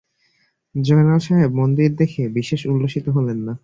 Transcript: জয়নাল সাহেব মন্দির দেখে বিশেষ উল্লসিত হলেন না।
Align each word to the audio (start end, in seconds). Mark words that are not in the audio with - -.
জয়নাল 0.75 1.19
সাহেব 1.25 1.51
মন্দির 1.59 1.89
দেখে 1.95 2.23
বিশেষ 2.37 2.61
উল্লসিত 2.65 3.05
হলেন 3.15 3.39
না। 3.47 3.53